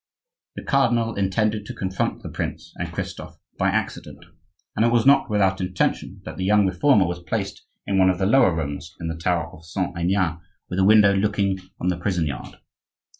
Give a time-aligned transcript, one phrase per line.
[0.55, 4.25] The cardinal intended to confront the prince and Christophe by accident;
[4.75, 8.17] and it was not without intention that the young Reformer was placed in one of
[8.17, 10.39] the lower rooms in the tower of Saint Aignan,
[10.71, 12.55] with a window looking on the prison yard.